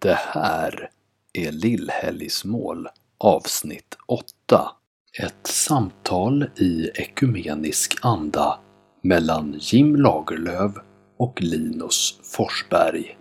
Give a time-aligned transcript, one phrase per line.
[0.00, 0.90] Det här
[1.32, 4.70] är Lillhelgsmål avsnitt 8.
[5.22, 8.58] Ett samtal i ekumenisk anda
[9.02, 10.72] mellan Jim Lagerlöf
[11.18, 13.18] och Linus Forsberg.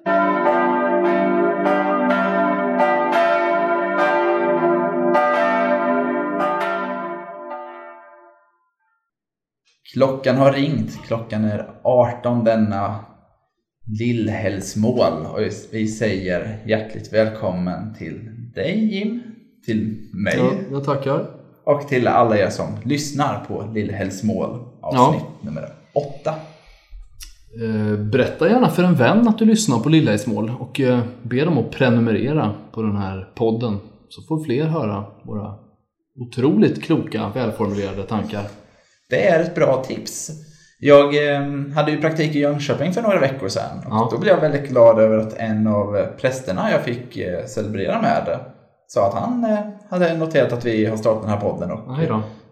[9.94, 11.06] Klockan har ringt.
[11.08, 13.06] Klockan är 18 denna
[13.90, 15.40] Lillhällsmål och
[15.72, 19.22] vi säger hjärtligt välkommen till dig Jim,
[19.66, 21.26] till mig Ja, jag tackar.
[21.64, 26.34] och till alla er som lyssnar på Lillhällsmål avsnitt nummer 8.
[27.62, 31.00] Eh, Berätta gärna för en vän att du lyssnar på Lilla i Smål och eh,
[31.24, 33.78] be dem att prenumerera på den här podden
[34.10, 35.54] så får fler höra våra
[36.20, 38.44] otroligt kloka, välformulerade tankar.
[39.10, 40.32] Det är ett bra tips.
[40.80, 41.42] Jag eh,
[41.76, 43.78] hade ju praktik i Jönköping för några veckor sedan.
[43.78, 44.08] Och Ja.
[44.12, 48.40] Då blev jag väldigt glad över att en av prästerna jag fick eh, celebrera med
[48.88, 49.60] sa att han eh,
[49.90, 51.82] hade noterat att vi har startat den här podden och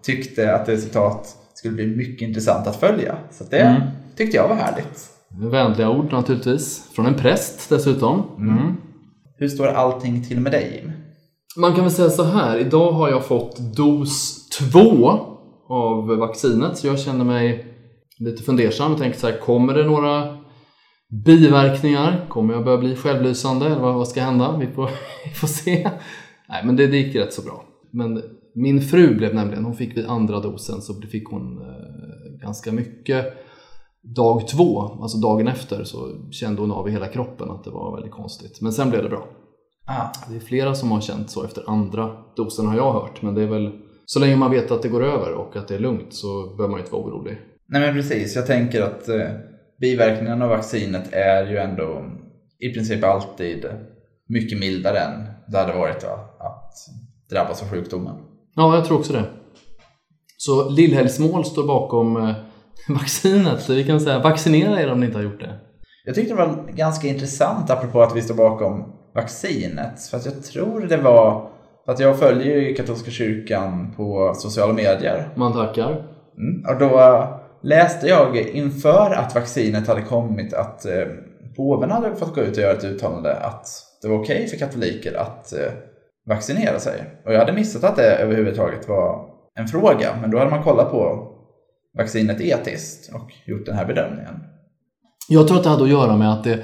[0.04, 3.16] tyckte att det citat skulle bli mycket intressant att följa.
[3.32, 3.82] Så det Mm.
[4.18, 5.10] tyckte jag var härligt.
[5.52, 6.90] Vänliga ord naturligtvis.
[6.96, 8.24] Från en präst dessutom.
[8.38, 8.76] Mm.
[9.38, 10.92] Hur står allting till med dig Jim?
[11.58, 15.20] Man kan väl säga så här, idag har jag fått dos två
[15.70, 17.66] av vaccinet så jag känner mig
[18.20, 20.38] lite fundersam och tänker så här, kommer det några
[21.26, 22.26] biverkningar?
[22.30, 24.58] Kommer jag börja bli självlysande eller vad, ska hända?
[24.58, 24.90] Vi får,
[25.26, 25.90] vi får se.
[26.50, 27.66] Nej, men det, det gick rätt så bra.
[27.92, 28.22] Men
[28.56, 33.26] min fru blev nämligen, hon fick vid andra dosen så fick hon eh, ganska mycket
[34.16, 35.98] dag två, alltså dagen efter så
[36.32, 38.62] kände hon av i hela kroppen att det var väldigt konstigt.
[38.62, 39.28] Men sen blev det bra.
[39.88, 43.22] Ah, Det är flera som har känt så efter andra dosen har jag hört.
[43.22, 43.72] Men det är väl
[44.06, 46.72] så länge man vet att det går över och att det är lugnt så behöver
[46.72, 47.38] man inte vara orolig.
[47.68, 49.30] Nej men precis, jag tänker att eh,
[49.82, 52.06] biverkningarna av vaccinet är ju ändå
[52.60, 53.66] i princip alltid
[54.30, 56.20] mycket mildare än det hade varit va?
[56.40, 56.74] att
[57.30, 58.16] drabbas av sjukdomen.
[58.56, 59.24] Ja, jag tror också det.
[60.38, 62.36] Så Lillhällsmål står bakom eh,
[62.90, 63.70] vaccinet.
[63.70, 65.60] Vi kan säga vaccinera er om ni inte har gjort det.
[66.06, 70.02] Jag tyckte det var ganska intressant apropå att vi står bakom vaccinet.
[70.02, 71.50] För att jag tror det var,
[71.88, 75.30] att jag följer ju katolska kyrkan på sociala medier.
[75.36, 75.90] Man tackar.
[76.38, 76.66] Mm.
[76.68, 76.98] Och då
[77.66, 81.08] läste jag inför att vaccinet hade kommit att eh,
[81.56, 83.68] påven hade fått gå ut och göra ett uttalande att
[84.02, 85.72] det var okej för katoliker att eh,
[86.26, 87.04] vaccinera sig.
[87.26, 90.18] Och jag hade missat att det överhuvudtaget var en fråga.
[90.22, 91.32] Men då hade man kollat på
[91.98, 94.36] vaccinet etiskt och gjort den här bedömningen.
[95.30, 96.64] Jag tror att det hade att göra med att det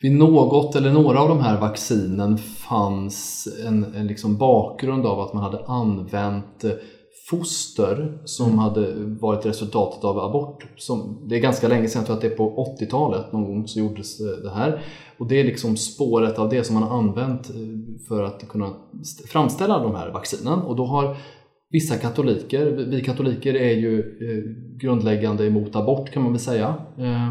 [0.00, 5.34] vid något eller några av de här vaccinen fanns en, en liksom bakgrund av att
[5.34, 6.70] man hade använt eh,
[7.30, 10.66] foster som hade varit resultatet av abort.
[10.76, 13.68] Som, det är ganska länge sedan, jag tror att det är på 80-talet någon gång
[13.68, 14.82] så gjordes det- det här.
[15.18, 17.56] Och det är liksom spåret av det som man har använt eh,
[18.08, 18.70] för att kunna
[19.02, 20.58] st- framställa de här vaccinen.
[20.58, 21.16] Och då har
[21.70, 24.44] vissa katoliker, vi katoliker är ju eh,
[24.82, 26.74] grundläggande emot abort kan man väl säga.
[26.98, 27.30] Eh,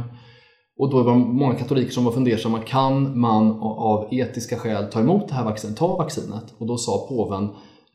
[0.79, 4.99] och då var det många katoliker som var fundersamma, kan man av etiska skäl ta
[4.99, 6.43] emot det här vaccinet, ta vaccinet?
[6.57, 7.49] Och då sa påven,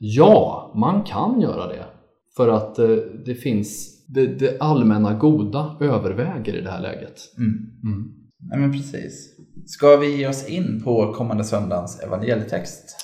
[0.05, 1.85] ja, man kan göra det.
[2.37, 2.89] För att eh,
[3.27, 7.21] det finns, det, det allmänna goda överväger i det här läget.
[7.39, 7.53] Mm.
[7.85, 8.13] Mm.
[8.51, 9.37] Nej men precis.
[9.67, 12.97] Ska vi ge oss in på kommande söndagens evangelietext?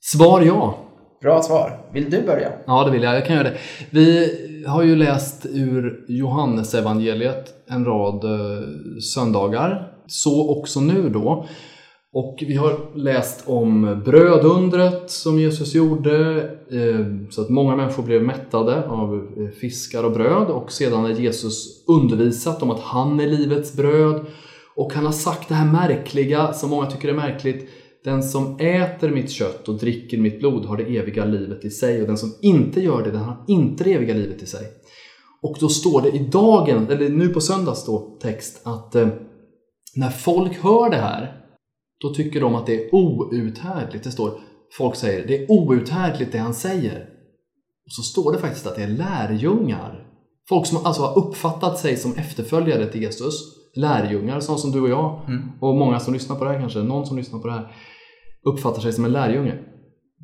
[0.00, 0.78] Svar ja.
[1.22, 1.80] Bra svar.
[1.92, 2.52] Vill du börja?
[2.66, 3.16] Ja, det vill jag.
[3.16, 3.56] Jag kan göra det.
[3.90, 8.66] Vi har ju läst ur Johannesevangeliet en rad eh,
[9.14, 9.95] söndagar.
[10.06, 11.46] Så också nu då.
[12.12, 18.22] Och vi har läst om brödundret som Jesus gjorde, eh, så att många människor blev
[18.22, 20.48] mättade av eh, fiskar och bröd.
[20.48, 24.26] Och sedan har Jesus undervisat om att han är livets bröd.
[24.76, 27.68] Och han har sagt det här märkliga, som många tycker är märkligt.
[28.04, 32.00] Den som äter mitt kött och dricker mitt blod har det eviga livet i sig
[32.00, 34.66] och den som inte gör det, den har inte det eviga livet i sig.
[35.42, 39.08] Och då står det i dagen, eller nu på söndags då, text att eh,
[39.96, 41.42] när folk hör det här,
[42.02, 44.04] då tycker de att det är outhärdligt.
[44.04, 44.40] Det står,
[44.78, 47.08] folk säger, det är outhärdligt det han säger.
[47.86, 50.06] Och så står det faktiskt att det är lärjungar.
[50.48, 53.34] Folk som alltså har uppfattat sig som efterföljare till Jesus.
[53.76, 55.20] Lärjungar, sådana som du och jag.
[55.60, 57.72] Och många som lyssnar på det här kanske, någon som lyssnar på det här
[58.46, 59.58] uppfattar sig som en lärjunge.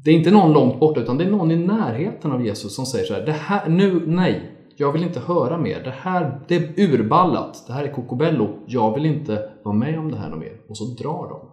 [0.04, 2.86] Det är inte någon långt borta utan det är någon i närheten av Jesus som
[2.86, 5.84] säger så här, det här nu, nej, jag vill inte höra mer.
[5.84, 7.64] Det här, det är urballat.
[7.66, 8.48] Det här är kokobello.
[8.66, 10.60] Jag vill inte vara med om det här något mer.
[10.68, 11.48] Och så drar de.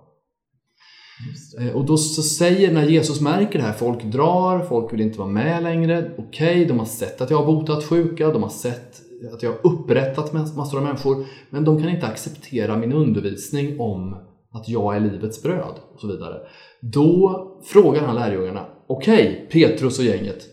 [1.66, 5.20] Eh, Och då så säger, när Jesus märker det här, folk drar, folk vill inte
[5.20, 6.12] vara med längre.
[6.18, 9.02] Okej, de har sett att jag har botat sjuka, de har sett
[9.34, 14.14] att jag har upprättat massor av människor, men de kan inte acceptera min undervisning om
[14.52, 16.38] att jag är livets bröd och så vidare.
[16.82, 20.46] Då frågar han lärjungarna, okej, okay, Petrus och gänget,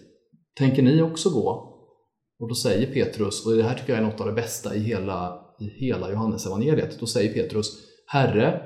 [0.59, 1.76] tänker ni också gå?
[2.39, 4.79] Och då säger Petrus, och det här tycker jag är något av det bästa i
[4.79, 7.67] hela, i hela Johannesevangeliet, då säger Petrus,
[8.07, 8.63] Herre,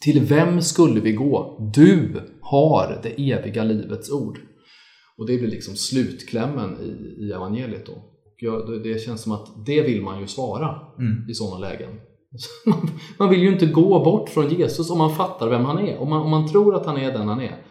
[0.00, 1.70] till vem skulle vi gå?
[1.74, 4.38] Du har det eviga livets ord.
[5.18, 7.92] Och det blir liksom slutklämmen i, i evangeliet då.
[7.92, 11.30] Och jag, det känns som att det vill man ju svara mm.
[11.30, 11.90] i sådana lägen.
[13.18, 15.98] Man vill ju inte gå bort från Jesus om man fattar vem han är.
[15.98, 17.62] Om man, om man tror att han är den han är,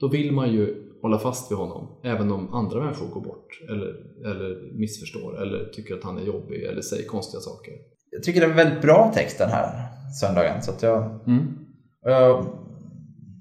[0.00, 3.88] då vill man ju hålla fast vid honom, även om andra människor går bort eller,
[4.24, 7.72] eller missförstår eller tycker att han är jobbig eller säger konstiga saker.
[8.10, 9.88] Jag tycker det är en väldigt bra text den här
[10.20, 10.62] söndagen.
[10.62, 11.58] Så att jag, mm.
[12.02, 12.46] jag,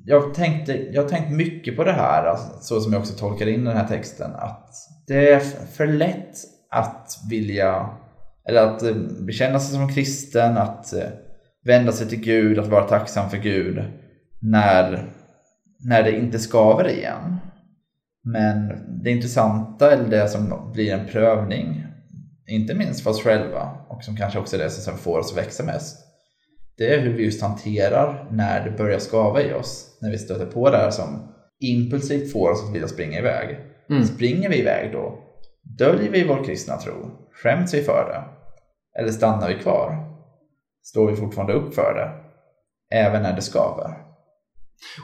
[0.06, 3.48] jag, tänkte, jag har tänkt mycket på det här, alltså, så som jag också tolkar
[3.48, 4.69] in den här texten, att
[5.07, 6.36] det är för lätt
[6.69, 7.89] att vilja,
[8.50, 11.10] eller att eh, bekänna sig som kristen, att eh,
[11.65, 13.83] vända sig till Gud, att vara tacksam för Gud
[14.42, 15.10] när,
[15.80, 17.33] när det inte skaver igen.
[18.24, 18.74] Men
[19.04, 21.86] det intressanta, eller det som blir en prövning,
[22.48, 25.38] inte minst för oss själva och som kanske också är det som får oss att
[25.38, 25.98] växa mest,
[26.78, 29.98] det är hur vi just hanterar när det börjar skava i oss.
[30.02, 33.60] När vi stöter på det här som impulsivt får oss att vilja springa iväg.
[33.90, 34.04] Mm.
[34.04, 35.20] Springer vi iväg då?
[35.64, 36.94] Döljer vi vår kristna tro?
[37.44, 38.24] Skäms vi för det?
[39.00, 39.98] Eller stannar vi kvar?
[40.84, 42.12] Står vi fortfarande upp för det?
[42.98, 44.12] Även när det skaver?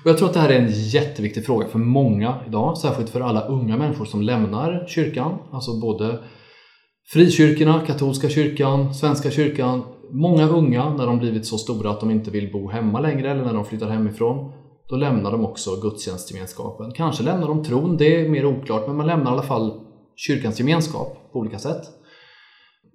[0.03, 3.21] Och jag tror att det här är en jätteviktig fråga för många idag, särskilt för
[3.21, 6.19] alla unga människor som lämnar kyrkan, alltså både
[7.13, 9.83] frikyrkorna, katolska kyrkan, svenska kyrkan.
[10.11, 13.45] Många unga, när de blivit så stora att de inte vill bo hemma längre eller
[13.45, 14.51] när de flyttar hemifrån,
[14.89, 16.91] då lämnar de också gudstjänstgemenskapen.
[16.91, 19.81] Kanske lämnar de tron, det är mer oklart, men man lämnar i alla fall
[20.15, 21.81] kyrkans gemenskap på olika sätt.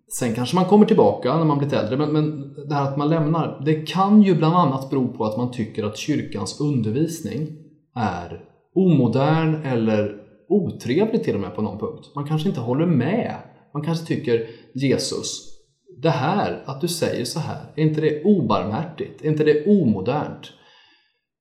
[0.09, 3.09] Sen kanske man kommer tillbaka när man blivit äldre, men, men det här att man
[3.09, 7.49] lämnar, det kan ju bland annat bero på att man tycker att kyrkans undervisning
[7.95, 10.17] är omodern eller
[10.49, 12.13] otrevlig till och med på någon punkt.
[12.15, 13.37] Man kanske inte håller med.
[13.75, 15.55] Man kanske tycker Jesus,
[16.03, 19.25] det här, att du säger så här, är inte det obarmhärtigt?
[19.25, 20.53] Är inte det omodernt?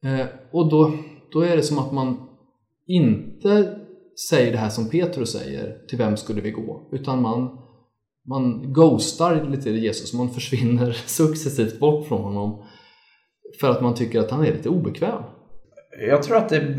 [0.06, 0.92] Eh, och då,
[1.32, 2.30] då är det som att man
[2.88, 3.80] inte
[4.30, 6.90] säger det här som Petrus säger, till vem skulle vi gå?
[6.92, 7.63] Utan man
[8.28, 12.66] man ghostar lite Jesus, man försvinner successivt bort från honom
[13.60, 15.24] för att man tycker att han är lite obekväm.
[16.10, 16.76] Jag tror att det,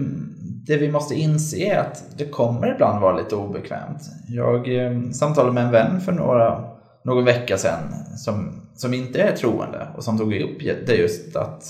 [0.67, 4.02] det vi måste inse är att det kommer ibland vara lite obekvämt.
[4.29, 6.64] Jag eh, samtalade med en vän för några,
[7.05, 11.64] någon vecka sedan som, som inte är troende och som tog upp det just att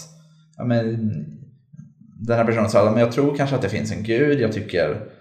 [0.57, 1.11] ja, men,
[2.21, 5.14] den här personen sa att jag tror kanske att det finns en gud, jag tycker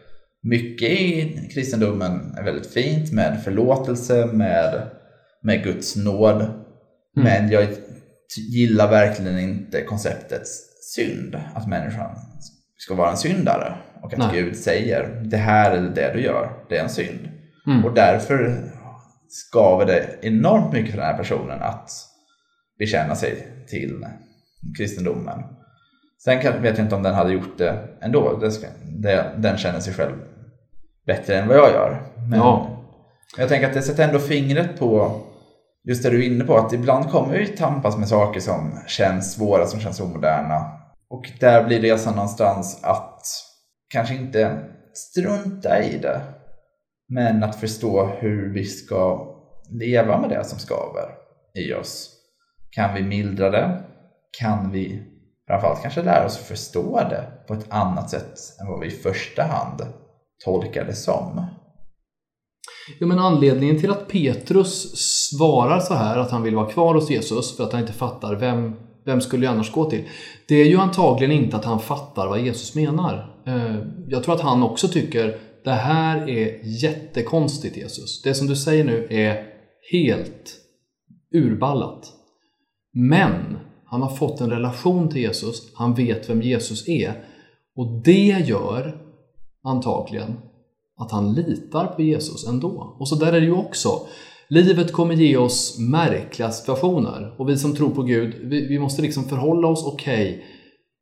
[0.44, 4.90] mycket i kristendomen är väldigt fint med förlåtelse, med,
[5.42, 6.42] med Guds nåd.
[6.42, 6.54] Mm.
[7.14, 7.68] Men jag
[8.52, 10.48] gillar verkligen inte konceptet
[10.96, 12.16] synd, att människan
[12.78, 13.76] ska vara en syndare.
[14.02, 14.30] Och att Nej.
[14.34, 17.30] Gud säger, det här är det du gör, det är en synd.
[17.68, 17.86] Mm.
[17.86, 18.72] Och därför
[19.28, 21.90] skaver det enormt mycket för den här personen att
[22.80, 24.06] bekänna sig till
[24.78, 25.40] kristendomen.
[26.24, 28.40] Sen vet jag inte om den hade gjort det ändå.
[29.38, 30.14] den känner sig själv
[31.06, 32.02] bättre än vad jag gör.
[32.30, 32.68] Men ja.
[33.38, 35.22] jag tänker att det sätter ändå fingret på
[35.88, 39.34] just det du är inne på, att ibland kommer vi tampas med saker som känns
[39.34, 40.80] svåra, som känns omoderna.
[41.10, 43.22] Och där blir resan någonstans att
[43.90, 44.58] kanske inte
[44.94, 46.22] strunta i det,
[47.10, 49.30] men att förstå hur vi ska
[49.70, 51.10] leva med det som skaver
[51.54, 52.10] i oss.
[52.70, 53.84] Kan vi mildra det?
[54.40, 55.04] Kan vi
[55.48, 58.92] framförallt kanske lära oss att förstå det på ett annat sätt än vad vi i
[58.92, 59.82] första hand
[60.46, 61.46] tolka det som.
[63.00, 64.96] Ja, men anledningen till att Petrus
[65.30, 68.36] svarar så här, att han vill vara kvar hos Jesus för att han inte fattar
[68.36, 68.74] vem,
[69.06, 70.04] vem skulle jag annars gå till?
[70.48, 73.44] Det är ju antagligen inte att han fattar vad Jesus menar.
[73.48, 78.22] Eh, jag tror att han också tycker det här är jättekonstigt Jesus.
[78.22, 79.46] Det som du säger nu är
[79.92, 80.58] helt
[81.34, 82.06] urballat.
[82.94, 87.24] Men han har fått en relation till Jesus, han vet vem Jesus är.
[87.76, 89.03] Och det gör
[89.64, 90.38] antagligen
[90.98, 92.96] att han litar på Jesus ändå.
[93.00, 93.90] Och så där är det ju också.
[94.50, 99.02] Livet kommer ge oss märkliga situationer och vi som tror på Gud, vi, vi måste
[99.02, 100.44] liksom förhålla oss, okej, okay,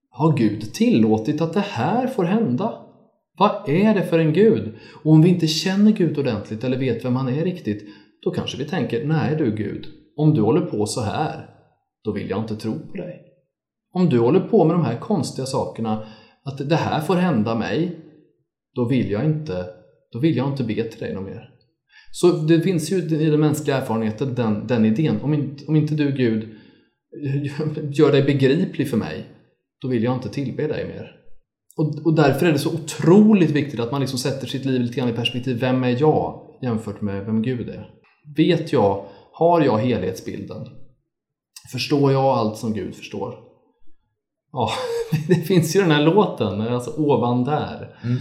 [0.09, 2.73] har Gud tillåtit att det här får hända?
[3.37, 4.73] Vad är det för en Gud?
[5.03, 7.85] Och om vi inte känner Gud ordentligt eller vet vem han är riktigt,
[8.23, 9.87] då kanske vi tänker, nej du Gud,
[10.17, 11.49] om du håller på så här,
[12.03, 13.21] då vill jag inte tro på dig.
[13.93, 16.03] Om du håller på med de här konstiga sakerna,
[16.43, 17.99] att det här får hända mig,
[18.75, 19.65] då vill jag inte,
[20.11, 21.49] då vill jag inte be till dig något mer.
[22.11, 25.21] Så det finns ju i den mänskliga erfarenheten den, den idén.
[25.21, 26.49] Om inte, om inte du Gud
[27.91, 29.25] gör dig begriplig för mig,
[29.81, 31.15] då vill jag inte tillbe dig mer.
[31.77, 34.95] Och, och därför är det så otroligt viktigt att man liksom sätter sitt liv lite
[34.95, 35.59] grann i perspektiv.
[35.59, 37.89] Vem är jag jämfört med vem Gud är?
[38.37, 40.67] Vet jag, har jag helhetsbilden?
[41.71, 43.35] Förstår jag allt som Gud förstår?
[44.51, 44.69] Ja,
[45.27, 47.99] det finns ju den här låten, alltså ovan där.
[48.03, 48.17] Mm.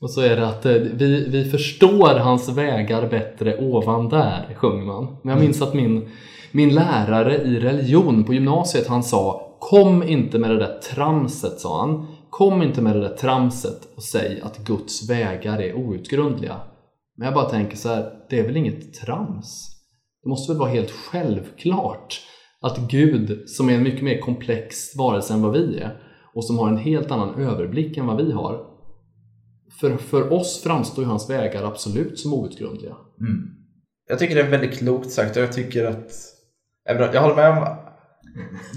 [0.00, 4.84] Och så är det att eh, vi, vi förstår hans vägar bättre ovan där, sjunger
[4.84, 5.16] man.
[5.22, 6.08] Men jag minns att min,
[6.52, 11.80] min lärare i religion på gymnasiet, han sa Kom inte med det där tramset, sa
[11.80, 12.06] han.
[12.30, 16.56] Kom inte med det där tramset och säg att Guds vägar är outgrundliga.
[17.16, 19.68] Men jag bara tänker så här, det är väl inget trams?
[20.22, 22.20] Det måste väl vara helt självklart
[22.60, 26.02] att Gud, som är en mycket mer komplex varelse än vad vi är
[26.34, 28.69] och som har en helt annan överblick än vad vi har.
[29.80, 32.96] För, för oss framstår ju hans vägar absolut som outgrundliga.
[33.20, 33.50] Mm.
[34.08, 36.12] Jag tycker det är väldigt klokt sagt och jag tycker att
[37.14, 37.76] jag håller med om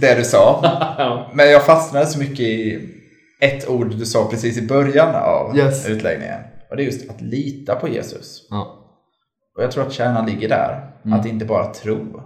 [0.02, 0.62] det du sa.
[1.34, 2.90] Men jag fastnade så mycket i
[3.42, 5.90] ett ord du sa precis i början av Yes.
[5.90, 6.42] utläggningen.
[6.70, 8.48] Och det är just att lita på Jesus.
[8.50, 8.80] Ja.
[9.58, 10.92] Och jag tror att kärnan ligger där.
[11.06, 11.20] Mm.
[11.20, 12.22] Att inte bara tro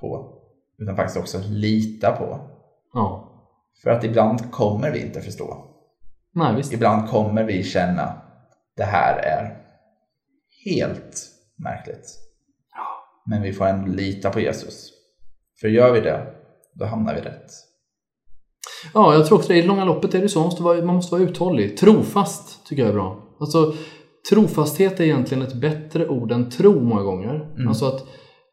[0.00, 0.32] på,
[0.78, 2.40] utan faktiskt också lita på.
[2.94, 3.22] ja.
[3.82, 5.64] För att ibland kommer vi inte förstå.
[6.36, 6.62] Nej.
[6.72, 8.22] Ibland kommer vi känna
[8.76, 9.56] det här är
[10.64, 11.28] helt
[11.58, 12.06] märkligt.
[13.26, 14.90] Men vi får ändå lita på Jesus.
[15.60, 16.26] För gör vi det,
[16.74, 17.50] då hamnar vi rätt.
[18.94, 19.58] Ja, jag tror också det.
[19.58, 20.38] I det långa loppet är det så.
[20.38, 21.76] Man måste vara, man måste vara uthållig.
[21.76, 23.36] Trofast tycker jag är bra.
[23.40, 23.74] Alltså,
[24.30, 27.34] trofasthet är egentligen ett bättre ord än tro många gånger.
[27.34, 27.68] Mm.
[27.68, 28.06] Alltså att,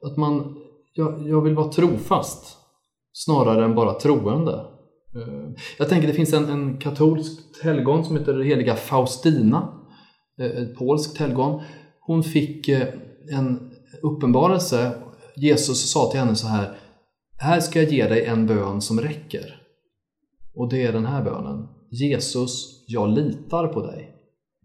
[0.06, 0.56] att man,
[0.94, 2.58] jag, jag vill vara trofast
[3.14, 4.66] snarare än bara troende.
[5.16, 9.74] Eh, Jag tänker det finns en, en katolsk helgon som heter heliga Faustina.
[10.40, 11.62] eh, Ett polskt helgon.
[12.00, 12.88] Hon fick eh,
[13.32, 14.92] en uppenbarelse.
[15.36, 16.78] Jesus sa till henne så här.
[17.38, 19.62] Här ska jag ge dig en bön som räcker.
[20.56, 21.68] Och det är den här bönen.
[21.92, 24.16] Jesus, jag litar på dig.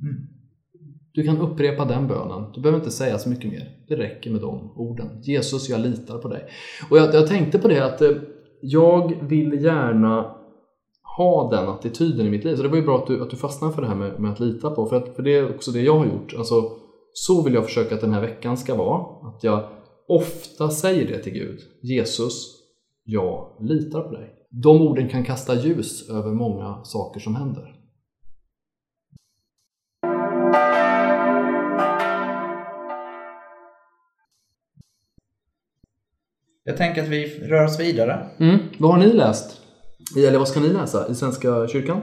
[0.00, 0.16] Mm.
[1.12, 2.52] Du kan upprepa den bönen.
[2.54, 3.76] Du behöver inte säga så mycket mer.
[3.88, 5.20] Det räcker med de orden.
[5.22, 6.44] Jesus, jag litar på dig.
[6.90, 8.02] Och jag, jag tänkte på det att
[8.60, 10.34] jag vill gärna
[11.18, 12.56] ha den attityden i mitt liv.
[12.56, 14.32] Så det var ju bra att du, att du fastnade för det här med, med
[14.32, 14.87] att lita på.
[14.87, 16.34] För, att, för det är också det jag har gjort.
[16.38, 16.70] Alltså,
[17.12, 19.28] så vill jag försöka att den här veckan ska vara.
[19.28, 19.68] Att jag
[20.08, 21.58] ofta säger det till Gud.
[21.82, 22.32] Jesus,
[23.04, 24.34] jag litar på dig.
[24.50, 27.75] De orden kan kasta ljus över många saker som händer.
[36.64, 38.26] Jag tänker att vi rör oss vidare.
[38.38, 38.58] Mm.
[38.78, 39.67] Vad har ni läst?
[40.16, 42.00] Eller vad ska ni läsa i Svenska kyrkan?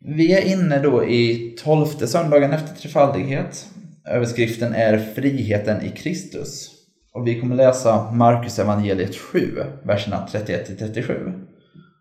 [0.00, 3.68] Vi är inne då i tolfte söndagen efter trefaldighet.
[4.08, 6.70] Överskriften är Friheten i Kristus.
[7.12, 11.42] Och vi kommer läsa Markus evangeliet 7, verserna 31-37.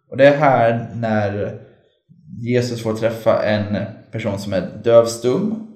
[0.10, 1.62] Och det är här när
[2.42, 5.68] Jesus får träffa en person som är dövstum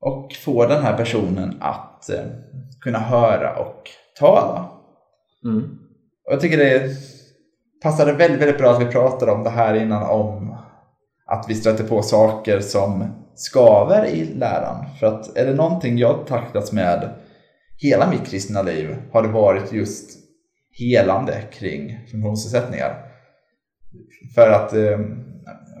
[0.00, 2.24] och får den här personen att eh,
[2.80, 3.82] kunna höra och
[4.18, 4.70] tala.
[5.44, 5.62] Mm.
[6.26, 6.96] Och jag tycker det
[7.84, 10.56] passade väldigt, väldigt bra att vi pratade om det här innan om
[11.26, 14.84] att vi stöter på saker som skaver i läran.
[15.00, 17.08] För att är det någonting jag taktats med
[17.76, 20.10] hela mitt kristna liv har det varit just
[20.78, 22.94] helande kring funktionsnedsättningar.
[24.34, 24.98] För att eh,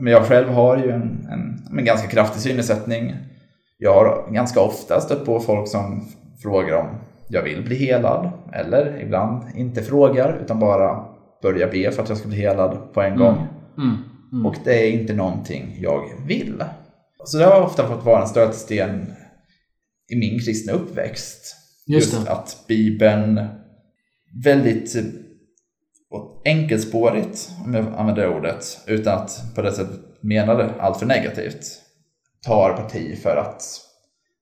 [0.00, 3.14] men jag själv har ju en, en, en ganska kraftig synnedsättning.
[3.78, 6.08] Jag har ganska ofta stött på folk som
[6.42, 6.86] frågar om
[7.28, 8.30] jag vill bli helad.
[8.52, 11.13] Eller ibland inte frågar utan bara
[11.44, 13.46] börjar be för att jag ska bli helad på en gång.
[13.78, 13.96] Mm.
[14.32, 14.46] Mm.
[14.46, 16.64] Och det är inte någonting jag vill.
[17.24, 19.12] Så det har ofta fått vara en stötesten
[20.12, 21.56] i min kristna uppväxt.
[21.86, 22.30] Just det.
[22.30, 23.48] att Bibeln
[24.44, 25.02] väldigt eh,
[26.44, 31.06] enkelspårigt, om jag använder det ordet, utan att på det sättet mena det allt för
[31.06, 31.64] negativt,
[32.46, 33.62] tar parti för att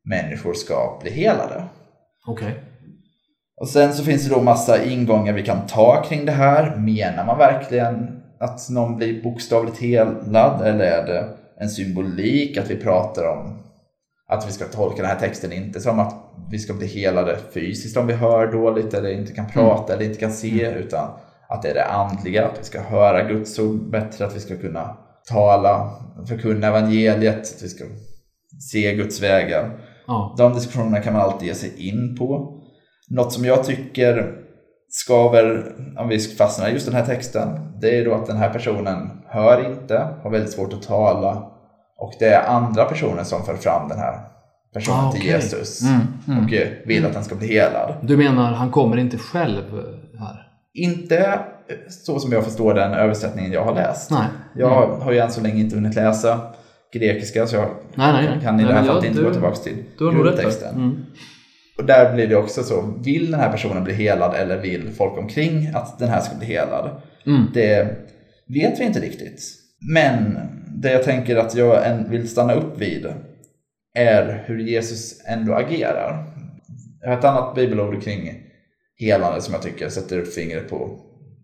[0.04, 1.64] människor ska bli helade.
[2.26, 2.71] Okej.
[3.62, 6.76] Och sen så finns det då massa ingångar vi kan ta kring det här.
[6.76, 11.28] Menar man verkligen att någon blir bokstavligt helad eller är det
[11.60, 13.58] en symbolik att vi pratar om
[14.28, 16.14] att vi ska tolka den här texten inte som att
[16.50, 20.20] vi ska bli helade fysiskt om vi hör dåligt eller inte kan prata eller inte
[20.20, 21.08] kan se utan
[21.48, 24.56] att det är det andliga, att vi ska höra Guds ord bättre, att vi ska
[24.56, 24.96] kunna
[25.28, 25.90] tala,
[26.28, 27.84] förkunna evangeliet, att vi ska
[28.70, 29.70] se Guds vägar.
[30.06, 30.34] Ja.
[30.38, 32.58] De diskussionerna kan man alltid ge sig in på.
[33.12, 34.34] Något som jag tycker
[34.88, 37.48] skaver, om vi fastnar i just den här texten,
[37.80, 41.48] det är då att den här personen hör inte, har väldigt svårt att tala
[41.98, 44.20] och det är andra personer som för fram den här
[44.74, 45.30] personen Ah, till okej.
[45.32, 46.44] Jesus Mm, mm.
[46.44, 46.52] och
[46.88, 47.94] vill att den ska bli helad.
[48.02, 49.62] Du menar, han kommer inte själv
[50.18, 50.48] här?
[50.74, 51.40] Inte
[51.88, 54.10] så som jag förstår den översättningen jag har läst.
[54.10, 54.26] Nej.
[54.56, 56.40] Jag har ju än så länge inte hunnit läsa
[56.94, 58.40] grekiska så jag Nej, nej, nej.
[58.42, 60.32] kan i Nej, det här fallet inte du- gå tillbaka till Du har nog rätt
[60.32, 60.74] grundtexten.
[60.74, 60.96] Mm.
[61.82, 65.18] Och där blir det också så, vill den här personen bli helad eller vill folk
[65.18, 66.90] omkring att den här ska bli helad?
[67.26, 67.42] Mm.
[67.54, 67.96] Det
[68.48, 69.40] vet vi inte riktigt.
[69.92, 70.38] Men
[70.74, 73.06] det jag tänker att jag vill stanna upp vid
[73.94, 76.24] är hur Jesus ändå agerar.
[77.00, 78.42] Jag har ett annat bibelord kring
[78.96, 80.90] helande som jag tycker sätter upp fingret på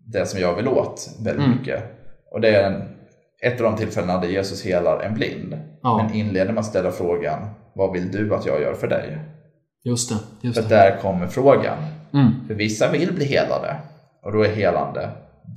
[0.05, 1.57] det som jag vill åt väldigt Mm.
[1.57, 1.83] mycket.
[2.31, 2.87] Och det är
[3.41, 5.57] ett av de tillfällena där Jesus helar en blind.
[5.83, 5.97] Ja.
[6.03, 9.17] Men inleder med att ställa frågan, vad vill du att jag gör för dig?
[9.83, 10.15] Just det.
[10.41, 10.75] Just För att det.
[10.75, 11.77] där kommer frågan.
[12.13, 12.47] Mm.
[12.47, 13.75] För vissa vill bli helade
[14.23, 15.09] och då är helande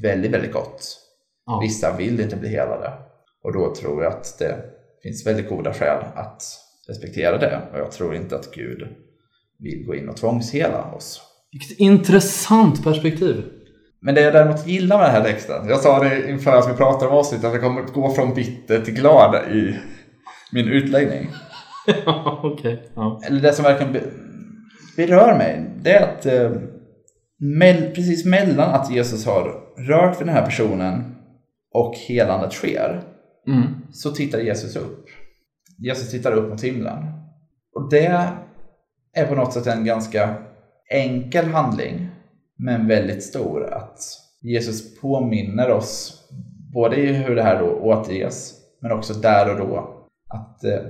[0.02, 0.98] väldigt, väldigt gott.
[1.46, 1.60] Ja.
[1.62, 2.92] Vissa vill inte bli helade
[3.44, 4.56] och då tror jag att det
[5.02, 6.42] finns väldigt goda skäl att
[6.88, 7.60] respektera det.
[7.72, 8.88] Och jag tror inte att Gud
[9.58, 11.22] vill gå in och tvångshela oss.
[11.52, 13.44] Vilket intressant perspektiv.
[14.00, 16.74] Men det jag däremot gillar med den här texten, jag sa det inför att vi
[16.74, 19.78] pratade om avsnittet, att jag kommer gå från bitter till glad i
[20.52, 21.30] min utläggning.
[22.42, 22.90] Okej.
[22.94, 23.20] Ja.
[23.26, 24.10] eller det som verkligen be-
[24.96, 26.50] berör mig, det är att eh,
[27.94, 31.14] precis mellan att Jesus har rört vid den här personen
[31.74, 33.02] och helandet sker,
[33.46, 33.62] Mm.
[33.92, 35.06] så tittar Jesus upp.
[35.78, 36.98] Jesus tittar upp mot himlen.
[37.74, 38.06] Och det
[39.16, 40.34] är på något sätt en ganska
[40.90, 42.08] enkel handling,
[42.58, 43.72] men väldigt stor.
[43.74, 43.98] Att
[44.42, 46.22] Jesus påminner oss,
[46.74, 50.80] både i hur det här då återges, men också där och då, att eh,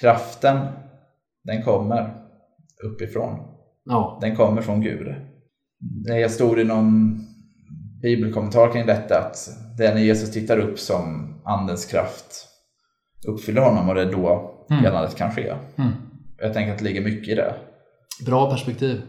[0.00, 0.66] kraften,
[1.44, 2.14] den kommer
[2.84, 3.38] uppifrån.
[3.84, 4.18] Ja.
[4.20, 5.14] Den kommer från Gud.
[6.04, 7.18] Det stod i någon
[8.02, 12.48] bibelkommentar kring detta att det är när Jesus tittar upp som andens kraft
[13.28, 14.84] uppfyller honom och det är då Mm.
[14.84, 15.54] helandet kan ske.
[15.76, 15.92] Mm.
[16.38, 17.54] Jag tänker att det ligger mycket i det.
[18.26, 19.02] Bra perspektiv.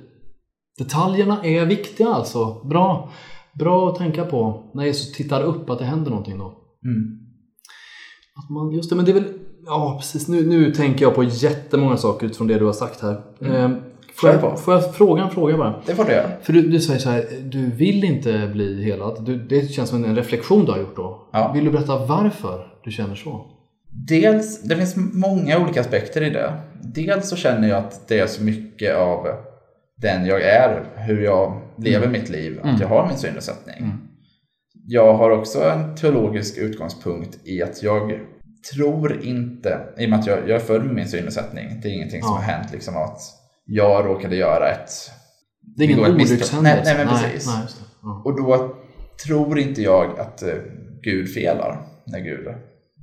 [0.78, 2.64] Detaljerna är viktiga alltså.
[2.64, 3.10] Bra.
[3.54, 6.46] Bra att tänka på när Jesus tittar upp att det händer någonting då.
[6.86, 7.20] Mm.
[8.36, 9.34] Att man, just det, men det är väl...
[9.66, 10.28] Ja, precis.
[10.28, 13.22] Nu, nu tänker jag på jättemånga saker utifrån det du har sagt här.
[13.42, 13.70] Eh,
[14.16, 14.48] får, Kör på.
[14.48, 15.82] jag, får jag fråga en fråga bara?
[15.86, 16.30] Det får du göra.
[16.42, 19.26] För du, du säger så här, du vill inte bli helad.
[19.26, 21.28] Du, det känns som en reflektion du har gjort då.
[21.32, 21.52] Ja.
[21.56, 23.46] Vill du berätta varför du känner så?
[24.08, 26.54] Dels, det finns många olika aspekter i det.
[26.82, 29.28] Dels så känner jag att det är så mycket av
[29.96, 33.92] den jag är, hur jag lever mitt liv, att jag har min synnedsättning.
[34.88, 38.20] Jag har också en teologisk utgångspunkt i att jag
[38.76, 41.92] tror inte, i och med att jag, jag är född med min synnedsättning, det är
[41.94, 42.36] ingenting som Ja.
[42.36, 43.20] har hänt liksom att
[43.66, 44.92] jag råkade göra ett...
[45.62, 46.62] Det är ingen olyckshändelse?
[46.62, 47.48] Nej, nej, men precis.
[47.48, 47.86] Nej, det.
[48.02, 48.22] Ja.
[48.26, 48.76] Och då
[49.26, 50.54] tror inte jag att eh,
[51.02, 52.48] Gud felar när Gud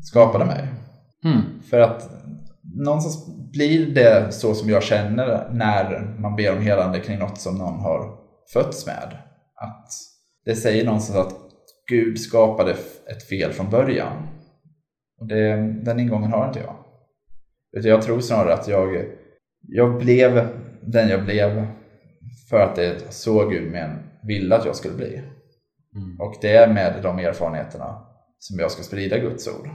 [0.02, 0.68] skapade mig.
[1.24, 1.40] Mm.
[1.70, 2.10] För att
[2.62, 7.54] någonstans blir det så som jag känner när man ber om helande kring något som
[7.58, 8.14] någon har
[8.52, 9.16] fötts med.
[9.54, 9.88] Att
[10.44, 11.34] det säger någonstans att
[11.88, 12.70] Gud skapade
[13.10, 14.12] ett fel från början.
[15.20, 16.74] Och det, den ingången har inte jag.
[17.76, 19.04] Utan jag tror snarare att jag,
[19.68, 20.48] jag blev
[20.82, 21.66] den jag blev
[22.50, 23.90] för att det så Gud men
[24.22, 25.22] ville att jag skulle bli.
[25.94, 26.20] Mm.
[26.20, 28.02] Och det är med de erfarenheterna
[28.38, 29.68] som jag ska sprida Guds ord.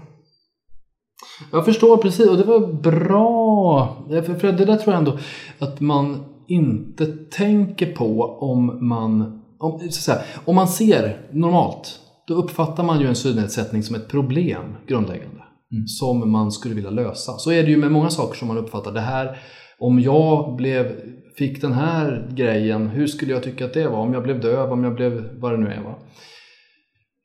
[1.51, 3.87] Jag förstår precis och det var bra.
[4.09, 5.17] För, för det där tror jag ändå
[5.59, 12.33] att man inte tänker på om man om, så säga, om man ser normalt då
[12.33, 15.41] uppfattar man ju en synnedsättning som ett problem grundläggande
[15.87, 17.37] som man skulle vilja lösa.
[17.37, 18.91] Så är det ju med många saker som man uppfattar.
[18.91, 19.37] Det här,
[19.79, 20.91] om jag blev,
[21.37, 23.97] fick den här grejen, hur skulle jag tycka att det var?
[23.99, 25.81] Om jag blev döv, om jag blev vad det nu är.
[25.83, 25.95] Va?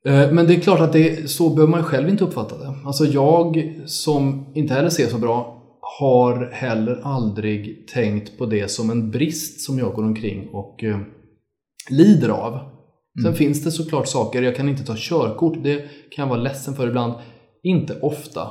[0.06, 2.74] Eh, Men det är klart att det, så behöver man själv inte uppfatta det.
[2.84, 5.56] Alltså jag som inte heller ser så bra
[5.98, 10.98] har heller aldrig tänkt på det som en brist som jag går omkring och eh,
[11.90, 12.79] lider av.
[13.22, 15.76] Sen finns det såklart saker, jag kan inte ta körkort, det
[16.10, 17.14] kan jag vara ledsen för ibland.
[17.62, 18.48] Inte ofta.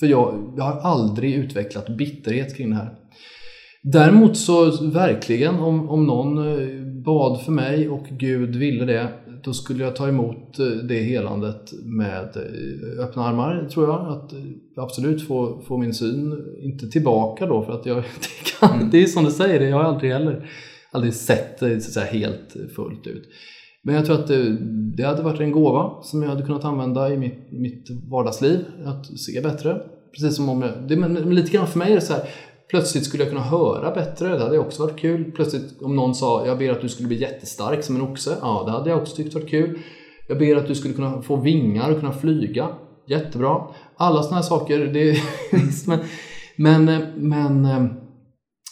[0.00, 2.94] För jag, jag har aldrig utvecklat bitterhet kring det här.
[3.82, 9.08] Däremot så verkligen om, om någon eh, bad för mig och Gud ville det,
[9.44, 14.08] då skulle jag ta emot eh, det helandet med eh, öppna armar, tror jag.
[14.12, 14.32] Att
[14.76, 19.06] absolut få, få min syn, inte tillbaka då, för att jag, det, kan, det är
[19.06, 20.48] som du säger, jag har aldrig heller
[20.92, 23.28] aldrig sett det så att säga, helt fullt ut.
[23.82, 24.56] Men jag tror att det,
[24.96, 29.18] det hade varit en gåva som jag hade kunnat använda i mitt, mitt vardagsliv, att
[29.18, 29.82] se bättre.
[30.12, 32.22] Precis som om jag, det, men, men lite grann för mig är det så här,
[32.70, 35.32] plötsligt skulle jag kunna höra bättre, det hade också varit kul.
[35.32, 38.62] Plötsligt om någon sa, jag ber att du skulle bli jättestark som en oxe, ja
[38.66, 39.78] det hade jag också tyckt varit kul.
[40.28, 42.68] Jag ber att du skulle kunna få vingar och kunna flyga,
[43.06, 43.62] jättebra.
[43.96, 45.16] Alla sådana här saker, det
[45.86, 45.98] men,
[46.56, 48.01] men, eh, men eh,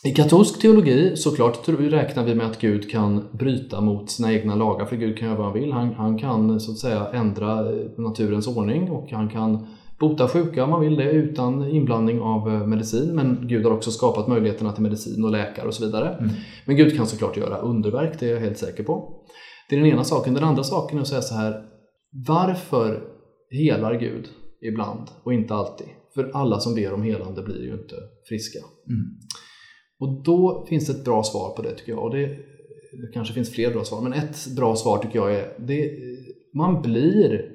[0.05, 4.87] i katolsk teologi såklart räknar vi med att Gud kan bryta mot sina egna lagar,
[4.87, 5.73] för Gud kan göra vad han vill.
[5.73, 9.67] Han, han kan så att säga ändra eh, naturens ordning och han kan
[9.99, 13.15] bota sjuka om man vill det utan inblandning av eh, medicin.
[13.15, 16.15] Men Gud har också skapat möjligheterna till medicin och läkare och så vidare.
[16.15, 16.31] Mm.
[16.65, 19.25] Men Gud kan såklart göra underverk, det är jag helt säker på.
[19.69, 20.35] Det är den ena saken.
[20.35, 21.63] Den andra saken är att säga så här.
[22.27, 23.03] Varför
[23.51, 24.29] helar Gud
[24.63, 25.87] ibland och inte alltid?
[26.15, 27.95] För alla som ber om helande blir ju inte
[28.29, 28.59] friska.
[28.89, 29.07] Mm.
[30.01, 32.03] Och då finns det ett bra svar på det tycker jag.
[32.03, 32.27] Och det,
[32.93, 35.91] det kanske finns fler bra svar, men ett bra svar tycker jag är det,
[36.55, 37.51] man blir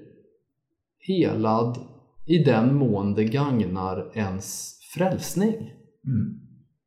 [1.07, 1.77] helad
[2.25, 5.53] i den mån det gagnar ens frälsning.
[6.07, 6.39] Mm.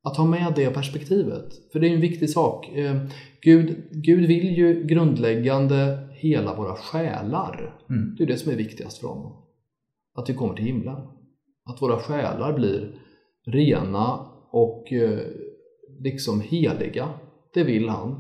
[0.03, 1.45] Att ha med det perspektivet.
[1.73, 2.69] För det är en viktig sak.
[2.77, 3.03] Eh,
[3.43, 7.75] Gud, Gud vill ju grundläggande hela våra själar.
[7.91, 8.15] Mm.
[8.15, 9.33] Det är det som är viktigast för honom.
[10.15, 10.97] Att vi kommer till himlen.
[11.65, 13.01] Att våra själar blir
[13.47, 15.21] rena och eh,
[16.01, 17.09] liksom heliga.
[17.55, 18.11] Det vill han.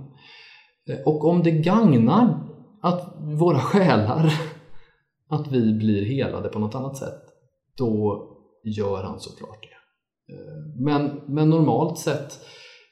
[0.90, 2.48] Eh, och om det gagnar
[2.82, 4.32] att våra själar
[5.28, 7.22] att vi blir helade på något annat sätt,
[7.76, 8.24] då
[8.64, 10.34] gör han såklart det.
[10.34, 12.40] Eh, men, men normalt sett,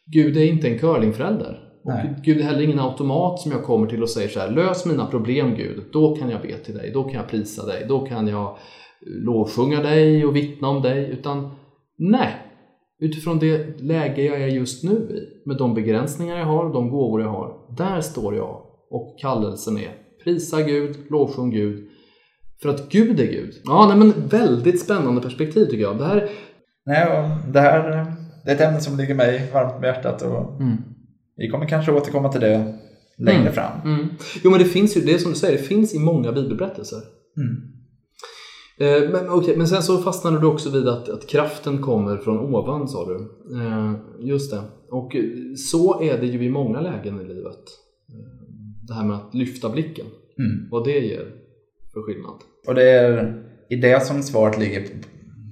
[0.07, 1.63] Gud är inte en curlingförälder.
[1.85, 4.87] Och Gud är heller ingen automat som jag kommer till och säger så här, lös
[4.87, 8.07] mina problem Gud, då kan jag be till dig, då kan jag prisa dig, då
[8.07, 8.59] kan jag
[9.01, 11.11] lovsjunga dig och vittna om dig.
[11.11, 11.51] Utan
[11.99, 12.46] nej,
[13.01, 17.21] utifrån det läge jag är just nu i, med de begränsningar jag har, de gåvor
[17.21, 19.93] jag har, där står jag och kallelsen är
[20.25, 21.89] prisa Gud, lovsjung Gud,
[22.63, 23.55] för att Gud är Gud.
[23.65, 25.99] Ja, nej, men väldigt spännande perspektiv tycker jag.
[25.99, 26.29] Det här...
[26.87, 30.77] Nej, det här det är ett ämne som ligger mig varmt om hjärtat och mm.
[31.37, 32.75] vi kommer kanske återkomma till det
[33.19, 33.53] längre mm.
[33.53, 33.81] fram.
[33.85, 34.09] Mm.
[34.45, 36.99] Jo, men det finns ju, det som du säger, det finns i många bibelberättelser.
[38.81, 42.39] Eh, men, okay, men sen så fastnade du också vid att, att kraften kommer från
[42.39, 43.15] ovan, sa du.
[43.61, 44.63] Eh, just det.
[44.91, 45.17] Och
[45.57, 47.65] så är det ju i många lägen i livet.
[48.09, 48.47] Eh,
[48.89, 50.07] det här med att lyfta blicken.
[50.39, 50.69] Mm.
[50.71, 51.33] Vad det ger
[51.93, 52.35] för skillnad.
[52.67, 54.87] Och det är i det som svaret ligger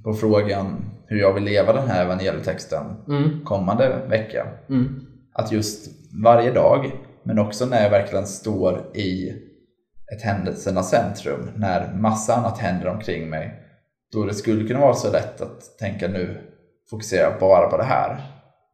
[0.03, 3.29] på frågan hur jag vill leva den här evangelietexten mm.
[3.45, 4.47] kommande vecka.
[4.69, 4.85] Mm.
[5.33, 5.91] Att just
[6.23, 6.91] varje dag,
[7.23, 9.33] men också när jag verkligen står i
[10.13, 13.61] ett händelsernas centrum, när massa annat händer omkring mig,
[14.11, 16.41] då det skulle kunna vara så lätt att tänka nu
[16.89, 18.31] fokuserar jag bara på det här.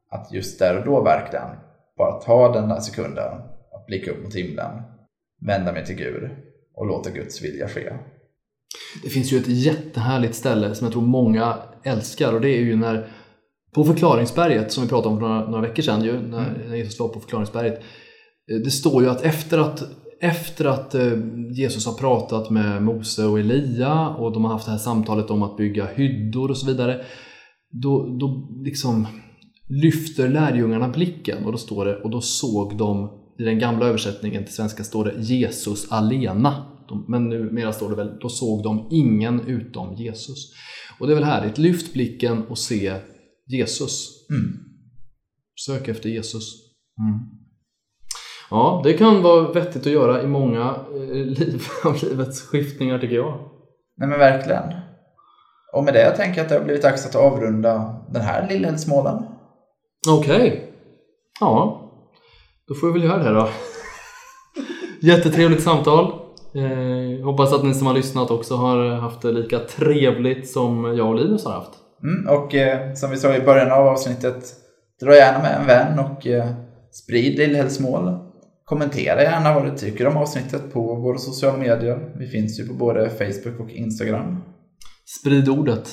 [0.10, 1.50] Att just där och då verkligen
[1.98, 3.34] bara ta den där sekunden,
[3.74, 4.82] att blicka upp mot himlen,
[5.48, 6.30] vända mig till Gud
[6.76, 7.94] och låta Guds vilja ske.
[9.04, 12.76] Det finns ju ett jättehärligt ställe som jag tror många älskar och det är ju
[12.76, 13.10] när
[13.76, 16.78] på förklaringsberget som vi pratade om för några, några veckor sedan ju, när, mm.
[16.78, 17.82] Jesus var på förklaringsberget.
[18.64, 19.84] Det står ju att efter att
[20.22, 21.14] efter att eh,
[21.52, 25.44] Jesus har pratat med Mose och Elia och de har haft det här samtalet om
[25.44, 27.06] att bygga hyddor och så vidare.
[27.72, 29.08] Då, då liksom
[29.70, 34.46] lyfter lärjungarna blicken och då står det och då såg de i den gamla översättningen
[34.46, 36.66] till svenska står det Jesus alena.
[37.08, 40.54] Men numera står det väl, då såg de ingen utom Jesus.
[41.00, 42.96] Och det är väl härligt, lyft blicken och se
[43.48, 44.10] Jesus.
[44.30, 44.58] Mm.
[45.66, 46.44] Sök efter Jesus.
[47.00, 47.41] Mm.
[48.52, 53.16] Ja, det kan vara vettigt att göra i många eh, liv, av livets skiftningar tycker
[53.16, 53.38] jag.
[53.98, 54.64] Nej men verkligen.
[55.74, 58.48] Och med det jag tänker jag att det har blivit dags att avrunda den här
[58.50, 59.24] Lillhällsmålen.
[60.10, 60.36] Okej.
[60.36, 60.60] Okay.
[61.40, 61.82] Ja,
[62.68, 63.50] då får vi väl göra det då.
[65.02, 66.14] Jättetrevligt samtal.
[66.56, 71.08] Eh, hoppas att ni som har lyssnat också har haft det lika trevligt som jag
[71.08, 71.72] och Linus har haft.
[72.04, 74.44] Mm, och eh, som vi sa i början av avsnittet,
[75.02, 76.52] dra gärna med en vän och eh,
[76.92, 78.31] sprid Lillhällsmål.
[78.72, 82.16] Kommentera gärna vad du tycker om avsnittet på våra sociala medier.
[82.16, 84.38] Vi finns ju på både Facebook och Instagram.
[85.20, 85.90] Sprid ordet.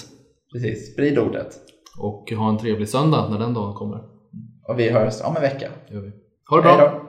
[0.52, 1.48] Precis, sprid ordet.
[1.98, 3.98] Och ha en trevlig söndag när den dagen kommer.
[4.68, 5.68] Och vi hörs om en vecka.
[5.90, 6.12] Gör vi.
[6.50, 7.07] Ha det bra!